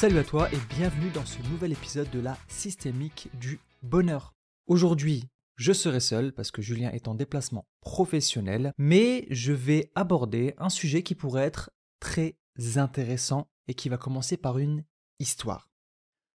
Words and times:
Salut 0.00 0.16
à 0.16 0.24
toi 0.24 0.50
et 0.50 0.56
bienvenue 0.70 1.10
dans 1.10 1.26
ce 1.26 1.42
nouvel 1.50 1.72
épisode 1.72 2.08
de 2.08 2.20
la 2.20 2.38
systémique 2.48 3.28
du 3.34 3.60
bonheur. 3.82 4.34
Aujourd'hui, 4.66 5.28
je 5.56 5.74
serai 5.74 6.00
seul 6.00 6.32
parce 6.32 6.50
que 6.50 6.62
Julien 6.62 6.90
est 6.92 7.06
en 7.06 7.14
déplacement 7.14 7.66
professionnel, 7.82 8.72
mais 8.78 9.26
je 9.28 9.52
vais 9.52 9.92
aborder 9.94 10.54
un 10.56 10.70
sujet 10.70 11.02
qui 11.02 11.14
pourrait 11.14 11.42
être 11.42 11.70
très 12.00 12.38
intéressant 12.76 13.50
et 13.68 13.74
qui 13.74 13.90
va 13.90 13.98
commencer 13.98 14.38
par 14.38 14.56
une 14.56 14.86
histoire. 15.18 15.68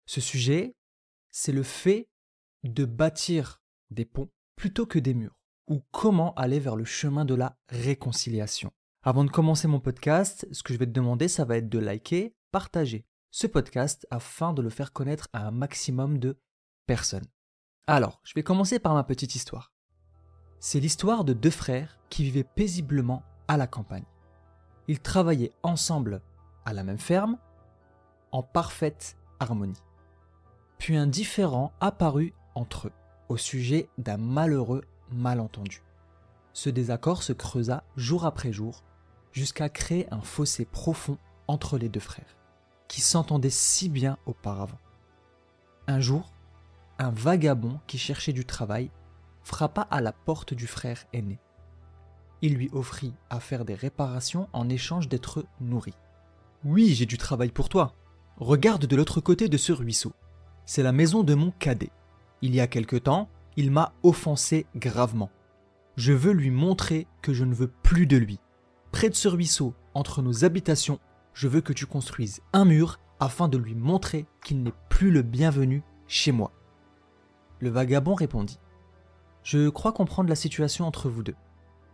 Ce 0.07 0.21
sujet, 0.21 0.73
c'est 1.29 1.51
le 1.51 1.61
fait 1.61 2.09
de 2.63 2.85
bâtir 2.85 3.61
des 3.91 4.05
ponts 4.05 4.31
plutôt 4.55 4.87
que 4.87 4.97
des 4.97 5.13
murs, 5.13 5.37
ou 5.67 5.83
comment 5.91 6.33
aller 6.33 6.59
vers 6.59 6.75
le 6.75 6.85
chemin 6.85 7.25
de 7.25 7.35
la 7.35 7.59
réconciliation. 7.69 8.73
Avant 9.03 9.23
de 9.23 9.29
commencer 9.29 9.67
mon 9.67 9.79
podcast, 9.79 10.47
ce 10.51 10.63
que 10.63 10.73
je 10.73 10.79
vais 10.79 10.87
te 10.87 10.91
demander, 10.91 11.27
ça 11.27 11.45
va 11.45 11.57
être 11.57 11.69
de 11.69 11.77
liker, 11.77 12.33
partager 12.51 13.05
ce 13.31 13.47
podcast 13.47 14.05
afin 14.11 14.53
de 14.53 14.61
le 14.61 14.69
faire 14.69 14.91
connaître 14.91 15.29
à 15.33 15.47
un 15.47 15.51
maximum 15.51 16.19
de 16.19 16.37
personnes. 16.85 17.27
Alors, 17.87 18.19
je 18.23 18.33
vais 18.35 18.43
commencer 18.43 18.77
par 18.77 18.93
ma 18.93 19.03
petite 19.03 19.35
histoire. 19.35 19.71
C'est 20.59 20.79
l'histoire 20.79 21.23
de 21.23 21.33
deux 21.33 21.49
frères 21.49 21.97
qui 22.09 22.23
vivaient 22.23 22.43
paisiblement 22.43 23.23
à 23.47 23.57
la 23.57 23.67
campagne. 23.67 24.05
Ils 24.87 24.99
travaillaient 24.99 25.53
ensemble 25.63 26.21
à 26.65 26.73
la 26.73 26.83
même 26.83 26.99
ferme, 26.99 27.37
en 28.31 28.43
parfaite 28.43 29.17
harmonie. 29.39 29.81
Puis 30.77 30.97
un 30.97 31.07
différend 31.07 31.73
apparut 31.79 32.33
entre 32.53 32.87
eux 32.87 32.93
au 33.29 33.37
sujet 33.37 33.89
d'un 33.97 34.17
malheureux 34.17 34.83
malentendu. 35.09 35.81
Ce 36.53 36.69
désaccord 36.69 37.23
se 37.23 37.31
creusa 37.31 37.83
jour 37.95 38.25
après 38.25 38.51
jour 38.51 38.83
jusqu'à 39.31 39.69
créer 39.69 40.11
un 40.11 40.21
fossé 40.21 40.65
profond 40.65 41.17
entre 41.47 41.77
les 41.77 41.87
deux 41.87 42.01
frères, 42.01 42.35
qui 42.91 42.99
s'entendaient 42.99 43.49
si 43.49 43.87
bien 43.87 44.17
auparavant. 44.25 44.77
Un 45.87 46.01
jour, 46.01 46.33
un 46.99 47.09
vagabond 47.09 47.79
qui 47.87 47.97
cherchait 47.97 48.33
du 48.33 48.43
travail 48.43 48.91
frappa 49.43 49.87
à 49.89 50.01
la 50.01 50.11
porte 50.11 50.53
du 50.53 50.67
frère 50.67 51.05
aîné. 51.13 51.39
Il 52.41 52.55
lui 52.55 52.69
offrit 52.73 53.13
à 53.29 53.39
faire 53.39 53.63
des 53.63 53.75
réparations 53.75 54.49
en 54.51 54.67
échange 54.67 55.07
d'être 55.07 55.45
nourri. 55.61 55.93
Oui, 56.65 56.93
j'ai 56.93 57.05
du 57.05 57.17
travail 57.17 57.51
pour 57.51 57.69
toi. 57.69 57.95
Regarde 58.35 58.85
de 58.85 58.95
l'autre 58.97 59.21
côté 59.21 59.47
de 59.47 59.57
ce 59.57 59.71
ruisseau. 59.71 60.11
C'est 60.65 60.83
la 60.83 60.91
maison 60.91 61.23
de 61.23 61.33
mon 61.33 61.51
cadet. 61.51 61.91
Il 62.41 62.53
y 62.53 62.59
a 62.59 62.67
quelque 62.67 62.97
temps, 62.97 63.29
il 63.55 63.71
m'a 63.71 63.93
offensé 64.03 64.65
gravement. 64.75 65.31
Je 65.95 66.11
veux 66.11 66.33
lui 66.33 66.51
montrer 66.51 67.07
que 67.21 67.33
je 67.33 67.45
ne 67.45 67.55
veux 67.55 67.69
plus 67.69 68.05
de 68.05 68.17
lui. 68.17 68.41
Près 68.91 69.07
de 69.07 69.15
ce 69.15 69.29
ruisseau, 69.29 69.75
entre 69.93 70.21
nos 70.21 70.43
habitations, 70.43 70.99
je 71.33 71.47
veux 71.47 71.61
que 71.61 71.73
tu 71.73 71.85
construises 71.85 72.41
un 72.53 72.65
mur 72.65 72.99
afin 73.19 73.47
de 73.47 73.57
lui 73.57 73.75
montrer 73.75 74.25
qu'il 74.43 74.63
n'est 74.63 74.73
plus 74.89 75.11
le 75.11 75.21
bienvenu 75.21 75.83
chez 76.07 76.31
moi. 76.31 76.51
Le 77.59 77.69
vagabond 77.69 78.15
répondit. 78.15 78.59
Je 79.43 79.69
crois 79.69 79.93
comprendre 79.93 80.29
la 80.29 80.35
situation 80.35 80.85
entre 80.85 81.09
vous 81.09 81.23
deux. 81.23 81.35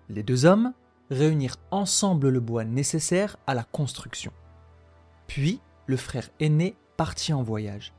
Les 0.10 0.24
deux 0.24 0.46
hommes 0.46 0.74
réunirent 1.10 1.58
ensemble 1.72 2.30
le 2.30 2.40
bois 2.40 2.64
nécessaire 2.64 3.38
à 3.46 3.54
la 3.54 3.64
construction. 3.64 4.32
Puis 5.28 5.60
le 5.86 5.98
frère 5.98 6.30
aîné 6.40 6.76
partit 6.96 7.34
en 7.34 7.44
voyage, 7.44 7.94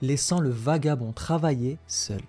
laissant 0.00 0.40
le 0.40 0.50
vagabond 0.50 1.12
travailler 1.12 1.78
seul. 1.86 2.22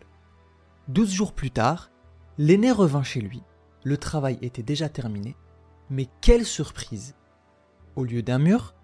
Douze 0.88 1.12
jours 1.12 1.34
plus 1.34 1.52
tard, 1.52 1.92
l'aîné 2.38 2.72
revint 2.72 3.04
chez 3.04 3.22
lui. 3.22 3.44
Le 3.84 3.98
travail 3.98 4.38
était 4.42 4.64
déjà 4.64 4.90
terminé, 4.90 5.36
mais 5.90 6.08
quelle 6.22 6.46
surprise 6.46 7.16
Au 7.98 8.04
lieu 8.04 8.22
d'un 8.22 8.38
mur, 8.38 8.76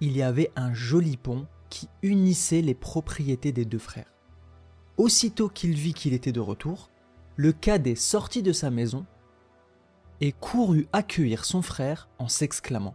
il 0.00 0.16
y 0.16 0.22
avait 0.22 0.52
un 0.54 0.72
joli 0.72 1.16
pont 1.16 1.48
qui 1.70 1.88
unissait 2.02 2.62
les 2.62 2.74
propriétés 2.74 3.50
des 3.50 3.64
deux 3.64 3.80
frères. 3.80 4.14
Aussitôt 4.96 5.48
qu'il 5.48 5.74
vit 5.74 5.92
qu'il 5.92 6.14
était 6.14 6.30
de 6.30 6.38
retour, 6.38 6.92
le 7.34 7.52
cadet 7.52 7.96
sortit 7.96 8.44
de 8.44 8.52
sa 8.52 8.70
maison 8.70 9.06
et 10.20 10.30
courut 10.30 10.86
accueillir 10.92 11.44
son 11.44 11.62
frère 11.62 12.08
en 12.20 12.28
s'exclamant 12.28 12.94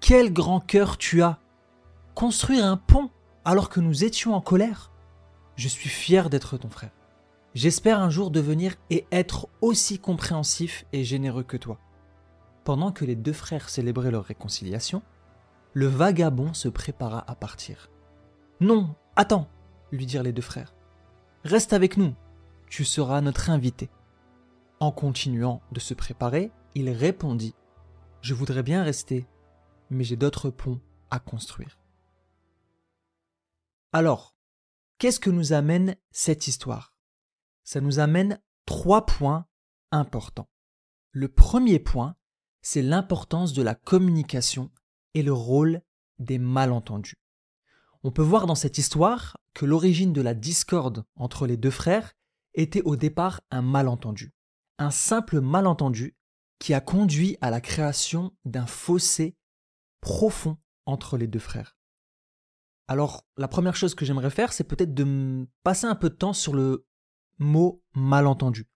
Quel 0.00 0.32
grand 0.32 0.58
cœur 0.58 0.98
tu 0.98 1.22
as 1.22 1.38
Construire 2.16 2.66
un 2.66 2.76
pont 2.76 3.10
alors 3.44 3.68
que 3.68 3.78
nous 3.78 4.02
étions 4.02 4.34
en 4.34 4.40
colère 4.40 4.90
Je 5.54 5.68
suis 5.68 5.88
fier 5.88 6.30
d'être 6.30 6.56
ton 6.56 6.68
frère. 6.68 6.96
J'espère 7.54 8.00
un 8.00 8.10
jour 8.10 8.32
devenir 8.32 8.74
et 8.90 9.06
être 9.12 9.46
aussi 9.60 10.00
compréhensif 10.00 10.84
et 10.92 11.04
généreux 11.04 11.44
que 11.44 11.56
toi. 11.56 11.78
Pendant 12.64 12.92
que 12.92 13.04
les 13.04 13.16
deux 13.16 13.32
frères 13.32 13.68
célébraient 13.68 14.10
leur 14.10 14.24
réconciliation, 14.24 15.02
le 15.74 15.86
vagabond 15.86 16.54
se 16.54 16.68
prépara 16.68 17.22
à 17.30 17.34
partir. 17.34 17.90
Non, 18.60 18.94
attends, 19.16 19.48
lui 19.92 20.06
dirent 20.06 20.22
les 20.22 20.32
deux 20.32 20.42
frères. 20.42 20.74
Reste 21.44 21.74
avec 21.74 21.98
nous, 21.98 22.14
tu 22.70 22.84
seras 22.84 23.20
notre 23.20 23.50
invité. 23.50 23.90
En 24.80 24.92
continuant 24.92 25.60
de 25.72 25.80
se 25.80 25.92
préparer, 25.92 26.52
il 26.74 26.88
répondit 26.90 27.54
Je 28.22 28.32
voudrais 28.32 28.62
bien 28.62 28.82
rester, 28.82 29.26
mais 29.90 30.04
j'ai 30.04 30.16
d'autres 30.16 30.50
ponts 30.50 30.80
à 31.10 31.18
construire. 31.18 31.78
Alors, 33.92 34.34
qu'est-ce 34.98 35.20
que 35.20 35.30
nous 35.30 35.52
amène 35.52 35.96
cette 36.10 36.48
histoire? 36.48 36.94
Ça 37.62 37.80
nous 37.80 37.98
amène 37.98 38.40
trois 38.64 39.04
points 39.04 39.46
importants. 39.90 40.48
Le 41.12 41.28
premier 41.28 41.78
point, 41.78 42.16
c'est 42.64 42.82
l'importance 42.82 43.52
de 43.52 43.62
la 43.62 43.74
communication 43.74 44.70
et 45.12 45.22
le 45.22 45.34
rôle 45.34 45.82
des 46.18 46.38
malentendus. 46.38 47.16
On 48.02 48.10
peut 48.10 48.22
voir 48.22 48.46
dans 48.46 48.54
cette 48.54 48.78
histoire 48.78 49.36
que 49.52 49.66
l'origine 49.66 50.14
de 50.14 50.22
la 50.22 50.34
discorde 50.34 51.04
entre 51.14 51.46
les 51.46 51.58
deux 51.58 51.70
frères 51.70 52.14
était 52.54 52.82
au 52.82 52.96
départ 52.96 53.42
un 53.50 53.60
malentendu. 53.60 54.32
Un 54.78 54.90
simple 54.90 55.40
malentendu 55.40 56.16
qui 56.58 56.72
a 56.72 56.80
conduit 56.80 57.36
à 57.42 57.50
la 57.50 57.60
création 57.60 58.34
d'un 58.46 58.66
fossé 58.66 59.36
profond 60.00 60.56
entre 60.86 61.18
les 61.18 61.26
deux 61.26 61.38
frères. 61.38 61.76
Alors, 62.88 63.26
la 63.36 63.48
première 63.48 63.76
chose 63.76 63.94
que 63.94 64.06
j'aimerais 64.06 64.30
faire, 64.30 64.52
c'est 64.54 64.64
peut-être 64.64 64.94
de 64.94 65.46
passer 65.62 65.86
un 65.86 65.94
peu 65.94 66.08
de 66.08 66.14
temps 66.14 66.32
sur 66.32 66.54
le 66.54 66.86
mot 67.38 67.82
malentendu. 67.94 68.66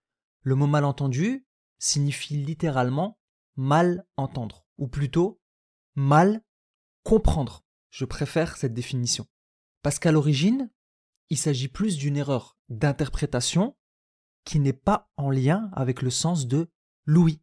Le 0.42 0.54
mot 0.54 0.66
malentendu 0.66 1.46
signifie 1.78 2.36
littéralement 2.36 3.17
mal 3.58 4.06
entendre, 4.16 4.64
ou 4.78 4.88
plutôt 4.88 5.42
mal 5.94 6.42
comprendre. 7.02 7.62
Je 7.90 8.06
préfère 8.06 8.56
cette 8.56 8.72
définition. 8.72 9.26
Parce 9.82 9.98
qu'à 9.98 10.12
l'origine, 10.12 10.70
il 11.28 11.36
s'agit 11.36 11.68
plus 11.68 11.98
d'une 11.98 12.16
erreur 12.16 12.56
d'interprétation 12.70 13.76
qui 14.44 14.58
n'est 14.60 14.72
pas 14.72 15.10
en 15.18 15.28
lien 15.28 15.68
avec 15.74 16.00
le 16.00 16.08
sens 16.08 16.46
de 16.46 16.70
l'ouïe. 17.04 17.42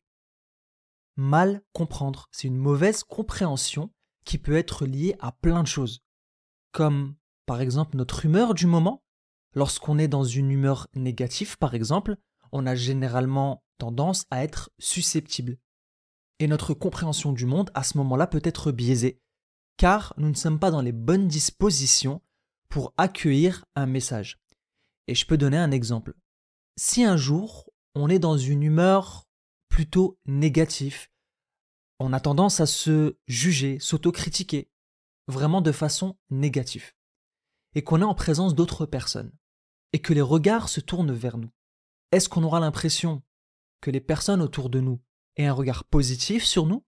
Mal 1.17 1.61
comprendre, 1.71 2.27
c'est 2.31 2.47
une 2.47 2.57
mauvaise 2.57 3.03
compréhension 3.03 3.93
qui 4.23 4.39
peut 4.39 4.57
être 4.57 4.87
liée 4.87 5.15
à 5.19 5.31
plein 5.31 5.61
de 5.61 5.67
choses 5.67 6.01
comme 6.75 7.15
par 7.45 7.61
exemple 7.61 7.95
notre 7.95 8.25
humeur 8.25 8.53
du 8.53 8.67
moment. 8.67 9.01
Lorsqu'on 9.53 9.97
est 9.97 10.09
dans 10.09 10.25
une 10.25 10.51
humeur 10.51 10.89
négative, 10.93 11.57
par 11.57 11.73
exemple, 11.73 12.17
on 12.51 12.67
a 12.67 12.75
généralement 12.75 13.63
tendance 13.77 14.25
à 14.29 14.43
être 14.43 14.71
susceptible. 14.77 15.57
Et 16.39 16.47
notre 16.47 16.73
compréhension 16.73 17.31
du 17.31 17.45
monde, 17.45 17.71
à 17.73 17.83
ce 17.83 17.97
moment-là, 17.97 18.27
peut 18.27 18.41
être 18.43 18.71
biaisée, 18.71 19.21
car 19.77 20.13
nous 20.17 20.29
ne 20.29 20.35
sommes 20.35 20.59
pas 20.59 20.71
dans 20.71 20.81
les 20.81 20.91
bonnes 20.91 21.27
dispositions 21.27 22.21
pour 22.69 22.93
accueillir 22.97 23.65
un 23.75 23.85
message. 23.85 24.41
Et 25.07 25.15
je 25.15 25.25
peux 25.25 25.37
donner 25.37 25.57
un 25.57 25.71
exemple. 25.71 26.13
Si 26.77 27.03
un 27.03 27.15
jour, 27.15 27.69
on 27.93 28.09
est 28.09 28.19
dans 28.19 28.37
une 28.37 28.63
humeur 28.63 29.25
plutôt 29.69 30.19
négative, 30.25 31.07
on 31.99 32.11
a 32.11 32.19
tendance 32.19 32.59
à 32.59 32.65
se 32.65 33.17
juger, 33.27 33.79
s'autocritiquer, 33.79 34.69
vraiment 35.27 35.61
de 35.61 35.71
façon 35.71 36.17
négative, 36.29 36.91
et 37.73 37.83
qu'on 37.83 38.01
est 38.01 38.05
en 38.05 38.15
présence 38.15 38.55
d'autres 38.55 38.85
personnes, 38.85 39.31
et 39.93 39.99
que 39.99 40.13
les 40.13 40.21
regards 40.21 40.69
se 40.69 40.81
tournent 40.81 41.13
vers 41.13 41.37
nous, 41.37 41.51
est-ce 42.11 42.27
qu'on 42.27 42.43
aura 42.43 42.59
l'impression 42.59 43.23
que 43.81 43.91
les 43.91 44.01
personnes 44.01 44.41
autour 44.41 44.69
de 44.69 44.79
nous 44.79 44.99
aient 45.37 45.45
un 45.45 45.53
regard 45.53 45.83
positif 45.85 46.43
sur 46.43 46.65
nous, 46.65 46.83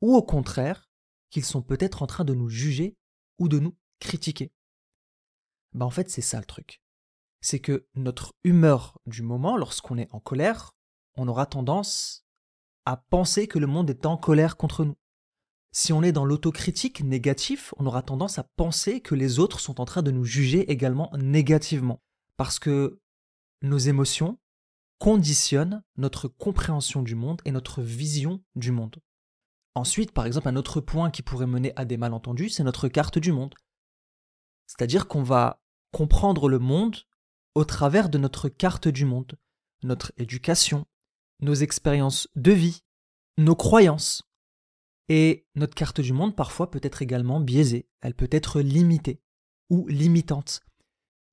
ou 0.00 0.14
au 0.14 0.22
contraire, 0.22 0.90
qu'ils 1.30 1.44
sont 1.44 1.62
peut-être 1.62 2.02
en 2.02 2.06
train 2.06 2.24
de 2.24 2.34
nous 2.34 2.48
juger 2.48 2.96
ou 3.38 3.48
de 3.48 3.58
nous 3.58 3.76
critiquer 4.00 4.52
ben 5.72 5.86
En 5.86 5.90
fait, 5.90 6.10
c'est 6.10 6.22
ça 6.22 6.38
le 6.38 6.44
truc. 6.44 6.80
C'est 7.40 7.60
que 7.60 7.86
notre 7.94 8.34
humeur 8.44 8.98
du 9.06 9.22
moment, 9.22 9.56
lorsqu'on 9.56 9.98
est 9.98 10.12
en 10.12 10.20
colère, 10.20 10.74
on 11.16 11.28
aura 11.28 11.46
tendance 11.46 12.26
à 12.84 12.96
penser 12.96 13.48
que 13.48 13.58
le 13.58 13.66
monde 13.66 13.90
est 13.90 14.06
en 14.06 14.16
colère 14.16 14.56
contre 14.56 14.84
nous. 14.84 14.96
Si 15.72 15.92
on 15.92 16.02
est 16.02 16.12
dans 16.12 16.24
l'autocritique 16.24 17.02
négatif, 17.02 17.74
on 17.76 17.86
aura 17.86 18.02
tendance 18.02 18.38
à 18.38 18.44
penser 18.44 19.00
que 19.00 19.14
les 19.14 19.38
autres 19.38 19.60
sont 19.60 19.80
en 19.80 19.84
train 19.84 20.02
de 20.02 20.10
nous 20.10 20.24
juger 20.24 20.70
également 20.70 21.10
négativement. 21.18 22.00
Parce 22.36 22.58
que 22.58 23.00
nos 23.62 23.78
émotions 23.78 24.38
conditionnent 24.98 25.82
notre 25.96 26.28
compréhension 26.28 27.02
du 27.02 27.14
monde 27.14 27.42
et 27.44 27.52
notre 27.52 27.82
vision 27.82 28.42
du 28.54 28.72
monde. 28.72 28.96
Ensuite, 29.74 30.12
par 30.12 30.24
exemple, 30.24 30.48
un 30.48 30.56
autre 30.56 30.80
point 30.80 31.10
qui 31.10 31.22
pourrait 31.22 31.46
mener 31.46 31.72
à 31.76 31.84
des 31.84 31.98
malentendus, 31.98 32.50
c'est 32.50 32.64
notre 32.64 32.88
carte 32.88 33.18
du 33.18 33.30
monde. 33.30 33.54
C'est-à-dire 34.66 35.06
qu'on 35.06 35.22
va 35.22 35.62
comprendre 35.92 36.48
le 36.48 36.58
monde 36.58 36.96
au 37.54 37.64
travers 37.64 38.08
de 38.08 38.18
notre 38.18 38.48
carte 38.48 38.88
du 38.88 39.04
monde, 39.04 39.38
notre 39.82 40.12
éducation, 40.16 40.86
nos 41.40 41.54
expériences 41.54 42.28
de 42.36 42.52
vie, 42.52 42.82
nos 43.36 43.54
croyances. 43.54 44.22
Et 45.08 45.46
notre 45.54 45.74
carte 45.74 46.00
du 46.00 46.12
monde 46.12 46.34
parfois 46.34 46.70
peut 46.70 46.80
être 46.82 47.02
également 47.02 47.38
biaisée, 47.38 47.88
elle 48.00 48.14
peut 48.14 48.28
être 48.30 48.60
limitée 48.60 49.20
ou 49.70 49.86
limitante. 49.88 50.62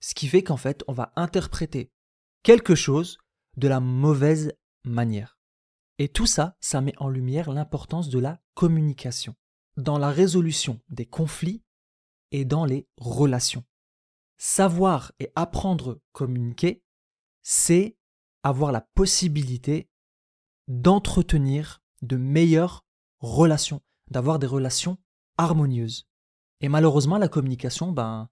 Ce 0.01 0.13
qui 0.13 0.27
fait 0.27 0.43
qu'en 0.43 0.57
fait, 0.57 0.83
on 0.87 0.93
va 0.93 1.13
interpréter 1.15 1.91
quelque 2.43 2.75
chose 2.75 3.17
de 3.57 3.67
la 3.67 3.79
mauvaise 3.79 4.53
manière. 4.83 5.37
Et 5.99 6.09
tout 6.09 6.25
ça, 6.25 6.57
ça 6.59 6.81
met 6.81 6.95
en 6.97 7.09
lumière 7.09 7.51
l'importance 7.51 8.09
de 8.09 8.19
la 8.19 8.41
communication 8.55 9.35
dans 9.77 9.97
la 9.97 10.09
résolution 10.09 10.79
des 10.89 11.05
conflits 11.05 11.63
et 12.31 12.45
dans 12.45 12.65
les 12.65 12.87
relations. 12.97 13.63
Savoir 14.37 15.11
et 15.19 15.31
apprendre 15.35 16.01
communiquer, 16.11 16.83
c'est 17.43 17.97
avoir 18.43 18.71
la 18.71 18.81
possibilité 18.81 19.89
d'entretenir 20.67 21.81
de 22.01 22.17
meilleures 22.17 22.85
relations, 23.19 23.81
d'avoir 24.09 24.39
des 24.39 24.47
relations 24.47 24.97
harmonieuses. 25.37 26.07
Et 26.61 26.69
malheureusement, 26.69 27.17
la 27.17 27.27
communication, 27.27 27.91
ben, 27.91 28.29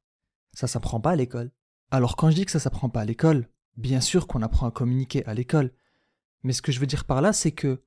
ça 0.53 0.67
s'apprend 0.67 0.99
pas 0.99 1.11
à 1.11 1.15
l'école. 1.15 1.51
Alors 1.91 2.15
quand 2.15 2.29
je 2.29 2.35
dis 2.35 2.45
que 2.45 2.51
ça 2.51 2.59
s'apprend 2.59 2.89
pas 2.89 3.01
à 3.01 3.05
l'école, 3.05 3.49
bien 3.77 4.01
sûr 4.01 4.27
qu'on 4.27 4.41
apprend 4.41 4.67
à 4.67 4.71
communiquer 4.71 5.25
à 5.25 5.33
l'école. 5.33 5.73
Mais 6.43 6.53
ce 6.53 6.61
que 6.61 6.71
je 6.71 6.79
veux 6.79 6.87
dire 6.87 7.05
par 7.05 7.21
là, 7.21 7.33
c'est 7.33 7.51
que 7.51 7.83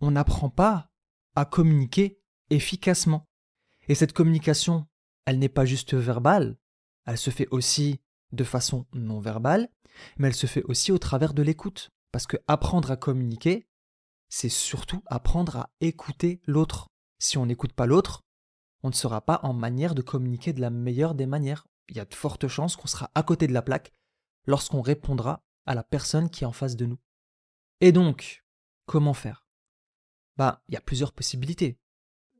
on 0.00 0.12
n'apprend 0.12 0.50
pas 0.50 0.90
à 1.34 1.44
communiquer 1.44 2.20
efficacement. 2.50 3.26
Et 3.88 3.94
cette 3.94 4.12
communication, 4.12 4.86
elle 5.24 5.38
n'est 5.38 5.48
pas 5.48 5.64
juste 5.64 5.94
verbale, 5.94 6.56
elle 7.06 7.18
se 7.18 7.30
fait 7.30 7.48
aussi 7.50 8.00
de 8.32 8.44
façon 8.44 8.86
non 8.92 9.20
verbale, 9.20 9.70
mais 10.18 10.28
elle 10.28 10.34
se 10.34 10.46
fait 10.46 10.62
aussi 10.64 10.92
au 10.92 10.98
travers 10.98 11.32
de 11.32 11.42
l'écoute. 11.42 11.90
Parce 12.12 12.26
que 12.26 12.36
apprendre 12.46 12.90
à 12.90 12.96
communiquer, 12.96 13.66
c'est 14.28 14.50
surtout 14.50 15.02
apprendre 15.06 15.56
à 15.56 15.70
écouter 15.80 16.40
l'autre. 16.46 16.88
Si 17.18 17.38
on 17.38 17.46
n'écoute 17.46 17.72
pas 17.72 17.86
l'autre, 17.86 18.24
on 18.82 18.88
ne 18.88 18.94
sera 18.94 19.22
pas 19.22 19.40
en 19.42 19.54
manière 19.54 19.94
de 19.94 20.02
communiquer 20.02 20.52
de 20.52 20.60
la 20.60 20.70
meilleure 20.70 21.14
des 21.14 21.26
manières. 21.26 21.66
Il 21.88 21.96
y 21.96 22.00
a 22.00 22.04
de 22.04 22.14
fortes 22.14 22.48
chances 22.48 22.76
qu'on 22.76 22.86
sera 22.86 23.10
à 23.14 23.22
côté 23.22 23.46
de 23.46 23.54
la 23.54 23.62
plaque 23.62 23.92
lorsqu'on 24.46 24.80
répondra 24.80 25.44
à 25.66 25.74
la 25.74 25.82
personne 25.82 26.30
qui 26.30 26.44
est 26.44 26.46
en 26.46 26.52
face 26.52 26.76
de 26.76 26.86
nous. 26.86 26.98
Et 27.80 27.92
donc, 27.92 28.44
comment 28.86 29.14
faire? 29.14 29.46
Bah, 30.36 30.62
il 30.68 30.74
y 30.74 30.76
a 30.76 30.80
plusieurs 30.80 31.12
possibilités. 31.12 31.78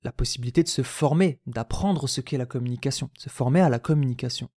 La 0.02 0.12
possibilité 0.12 0.62
de 0.62 0.68
se 0.68 0.82
former, 0.82 1.40
d'apprendre 1.46 2.06
ce 2.06 2.20
qu'est 2.20 2.38
la 2.38 2.46
communication, 2.46 3.10
se 3.18 3.28
former 3.28 3.60
à 3.60 3.68
la 3.68 3.78
communication. 3.78 4.48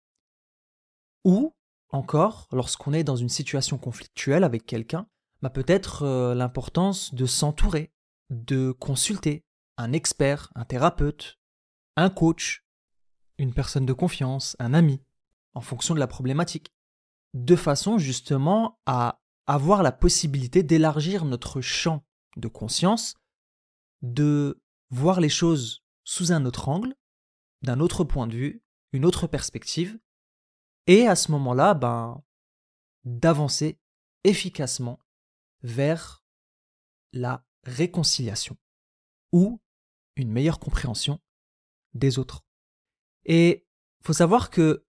Ou 1.26 1.56
encore, 1.90 2.48
lorsqu'on 2.52 2.94
est 2.94 3.04
dans 3.04 3.16
une 3.16 3.30
situation 3.30 3.78
conflictuelle 3.78 4.44
avec 4.44 4.66
quelqu'un, 4.66 5.08
bah 5.42 5.50
peut-être 5.50 6.04
euh, 6.04 6.36
l'importance 6.36 7.14
de 7.14 7.26
s'entourer, 7.26 7.92
de 8.30 8.72
consulter 8.72 9.44
un 9.78 9.92
expert, 9.92 10.52
un 10.56 10.66
thérapeute, 10.66 11.40
un 11.98 12.10
coach, 12.10 12.64
une 13.38 13.54
personne 13.54 13.86
de 13.86 13.94
confiance, 13.94 14.56
un 14.60 14.74
ami, 14.74 15.02
en 15.54 15.62
fonction 15.62 15.96
de 15.96 16.00
la 16.00 16.08
problématique, 16.08 16.72
de 17.34 17.56
façon 17.56 17.98
justement 17.98 18.80
à 18.86 19.22
avoir 19.48 19.84
la 19.84 19.92
possibilité 19.92 20.64
d'élargir 20.64 21.26
notre 21.26 21.62
champ 21.62 22.06
de 22.38 22.48
conscience, 22.48 23.16
de 24.02 24.62
voir 24.90 25.20
les 25.20 25.30
choses 25.30 25.84
sous 26.04 26.32
un 26.32 26.46
autre 26.46 26.70
angle, 26.70 26.96
d'un 27.62 27.80
autre 27.80 28.04
point 28.04 28.28
de 28.28 28.36
vue, 28.36 28.64
une 28.92 29.06
autre 29.06 29.28
perspective, 29.28 30.00
et 30.88 31.08
à 31.08 31.16
ce 31.16 31.32
moment-là, 31.32 31.74
ben, 31.74 32.24
d'avancer 33.06 33.80
efficacement 34.24 35.00
vers 35.64 36.24
la 37.14 37.46
réconciliation 37.64 38.58
ou 39.32 39.62
une 40.16 40.32
meilleure 40.32 40.60
compréhension 40.60 41.20
des 41.94 42.20
autres. 42.20 42.46
Et 43.26 43.68
faut 44.02 44.14
savoir 44.14 44.50
que 44.50 44.86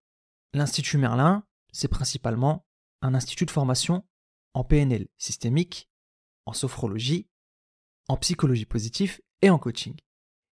l'Institut 0.55 0.99
Merlin, 0.99 1.47
c'est 1.73 1.89
principalement 1.89 2.67
un 3.01 3.15
institut 3.15 3.47
de 3.47 3.51
formation 3.51 4.05
en 4.55 4.65
PNL 4.65 5.09
systémique, 5.17 5.91
en 6.47 6.53
sophrologie, 6.53 7.29
en 8.09 8.17
psychologie 8.17 8.67
positive 8.67 9.21
et 9.41 9.51
en 9.51 9.59
coaching. 9.59 9.97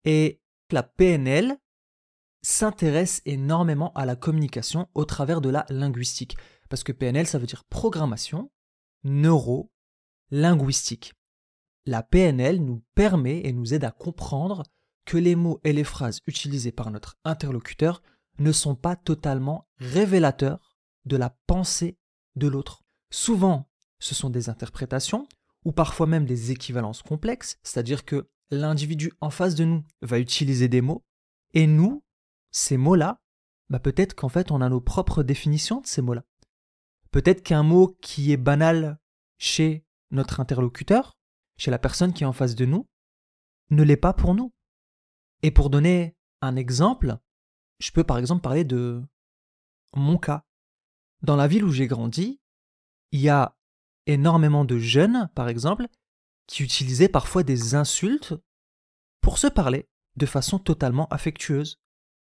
Et 0.06 0.42
la 0.72 0.84
PNL 0.84 1.58
s'intéresse 2.42 3.22
énormément 3.26 3.94
à 3.94 4.06
la 4.06 4.16
communication 4.16 4.90
au 4.94 5.06
travers 5.06 5.40
de 5.40 5.50
la 5.50 5.66
linguistique. 5.70 6.36
Parce 6.70 6.84
que 6.84 6.92
PNL, 6.92 7.28
ça 7.28 7.38
veut 7.38 7.46
dire 7.46 7.64
programmation, 7.66 8.52
neuro, 9.04 9.72
linguistique. 10.32 11.14
La 11.86 12.02
PNL 12.02 12.64
nous 12.64 12.84
permet 12.96 13.42
et 13.46 13.54
nous 13.54 13.74
aide 13.74 13.84
à 13.84 13.92
comprendre 13.92 14.64
que 15.06 15.18
les 15.18 15.36
mots 15.36 15.60
et 15.64 15.74
les 15.74 15.84
phrases 15.84 16.22
utilisées 16.28 16.72
par 16.72 16.92
notre 16.92 17.18
interlocuteur 17.24 18.02
ne 18.40 18.52
sont 18.52 18.76
pas 18.76 18.96
totalement 18.96 19.68
révélateurs 19.78 20.73
de 21.06 21.18
la 21.18 21.30
pensée 21.48 21.98
de 22.36 22.48
l'autre. 22.48 22.84
Souvent, 23.10 23.70
ce 24.00 24.16
sont 24.16 24.30
des 24.30 24.50
interprétations 24.50 25.28
ou 25.66 25.72
parfois 25.72 26.08
même 26.08 26.26
des 26.26 26.52
équivalences 26.52 27.04
complexes, 27.04 27.58
c'est-à-dire 27.64 28.06
que 28.06 28.30
l'individu 28.50 29.12
en 29.22 29.30
face 29.30 29.56
de 29.56 29.64
nous 29.64 29.84
va 30.02 30.20
utiliser 30.20 30.68
des 30.68 30.82
mots 30.82 31.06
et 31.54 31.68
nous, 31.68 32.04
ces 32.52 32.78
mots-là, 32.78 33.22
bah 33.70 33.80
peut-être 33.80 34.14
qu'en 34.14 34.30
fait 34.30 34.52
on 34.52 34.62
a 34.62 34.70
nos 34.70 34.82
propres 34.82 35.24
définitions 35.24 35.82
de 35.82 35.88
ces 35.88 36.02
mots-là. 36.02 36.24
Peut-être 37.12 37.44
qu'un 37.44 37.64
mot 37.64 37.98
qui 38.02 38.32
est 38.32 38.38
banal 38.38 39.00
chez 39.38 39.86
notre 40.12 40.40
interlocuteur, 40.40 41.18
chez 41.58 41.72
la 41.72 41.80
personne 41.80 42.14
qui 42.14 42.24
est 42.24 42.28
en 42.28 42.34
face 42.34 42.56
de 42.56 42.66
nous, 42.66 42.88
ne 43.70 43.84
l'est 43.84 43.98
pas 43.98 44.14
pour 44.14 44.36
nous. 44.36 44.54
Et 45.42 45.52
pour 45.52 45.70
donner 45.70 46.16
un 46.42 46.56
exemple, 46.56 47.18
je 47.80 47.92
peux 47.92 48.04
par 48.04 48.18
exemple 48.18 48.42
parler 48.42 48.64
de 48.64 49.02
mon 49.96 50.18
cas. 50.18 50.46
Dans 51.24 51.36
la 51.36 51.48
ville 51.48 51.64
où 51.64 51.72
j'ai 51.72 51.88
grandi, 51.88 52.42
il 53.12 53.22
y 53.22 53.30
a 53.30 53.58
énormément 54.06 54.66
de 54.66 54.78
jeunes, 54.78 55.30
par 55.36 55.48
exemple, 55.48 55.88
qui 56.48 56.64
utilisaient 56.64 57.10
parfois 57.10 57.44
des 57.44 57.76
insultes 57.76 58.34
pour 59.22 59.38
se 59.38 59.48
parler 59.48 59.90
de 60.18 60.26
façon 60.26 60.60
totalement 60.60 61.08
affectueuse. 61.08 61.82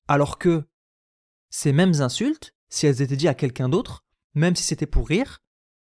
Alors 0.09 0.39
que 0.39 0.69
ces 1.51 1.73
mêmes 1.73 2.01
insultes, 2.01 2.55
si 2.69 2.87
elles 2.87 3.03
étaient 3.03 3.17
dites 3.17 3.29
à 3.29 3.35
quelqu'un 3.35 3.69
d'autre, 3.69 4.05
même 4.35 4.55
si 4.55 4.63
c'était 4.63 4.87
pour 4.87 5.09
rire, 5.09 5.43